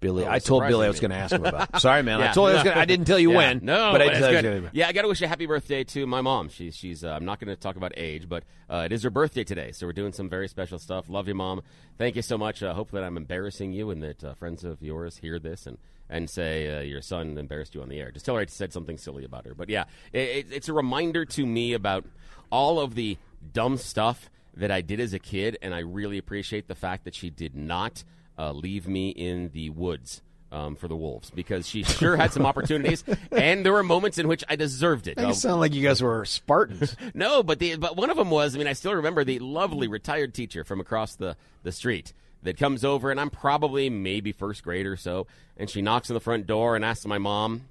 [0.00, 1.78] Billy, oh, I told Billy I was going to ask him about.
[1.82, 2.20] Sorry, man.
[2.20, 2.52] yeah, I told no.
[2.52, 3.60] I was gonna, I didn't tell you yeah, when.
[3.62, 4.70] No, but, but I good.
[4.72, 6.48] Yeah, I got to wish you a happy birthday to my mom.
[6.48, 7.04] She's she's.
[7.04, 9.72] Uh, I'm not going to talk about age, but uh, it is her birthday today,
[9.72, 11.10] so we're doing some very special stuff.
[11.10, 11.60] Love you, mom.
[11.98, 12.62] Thank you so much.
[12.62, 15.76] Uh, hope that I'm embarrassing you and that uh, friends of yours hear this and
[16.10, 18.10] and say uh, your son embarrassed you on the air.
[18.10, 19.54] Just tell her I said something silly about her.
[19.54, 22.04] But yeah, it, it's a reminder to me about
[22.50, 23.16] all of the
[23.52, 27.14] dumb stuff that I did as a kid, and I really appreciate the fact that
[27.14, 28.02] she did not
[28.36, 30.20] uh, leave me in the woods
[30.52, 34.26] um, for the Wolves because she sure had some opportunities, and there were moments in
[34.26, 35.18] which I deserved it.
[35.18, 36.96] You um, sound like you guys were Spartans.
[37.14, 38.56] no, but the but one of them was.
[38.56, 42.56] I mean, I still remember the lovely retired teacher from across the the street that
[42.56, 45.26] comes over, and I'm probably maybe first grade or so,
[45.56, 47.68] and she knocks on the front door and asks my mom,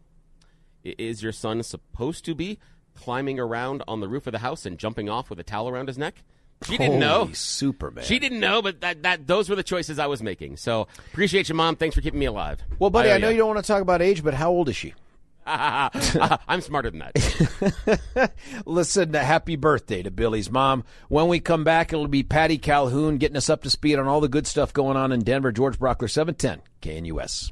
[0.83, 2.59] "Is your son supposed to be
[2.95, 5.87] climbing around on the roof of the house and jumping off with a towel around
[5.87, 6.23] his neck?"
[6.65, 7.29] She didn't know.
[7.33, 8.03] Superman.
[8.03, 10.57] She didn't know, but that, that those were the choices I was making.
[10.57, 11.77] So appreciate you, mom.
[11.77, 12.61] Thanks for keeping me alive.
[12.79, 13.35] Well, buddy, I, I know you.
[13.35, 14.93] you don't want to talk about age, but how old is she?
[15.49, 18.31] I'm smarter than that.
[18.65, 20.83] Listen, happy birthday to Billy's mom.
[21.07, 24.21] When we come back, it'll be Patty Calhoun getting us up to speed on all
[24.21, 25.51] the good stuff going on in Denver.
[25.51, 27.51] George Brauchler, 710 KNUS.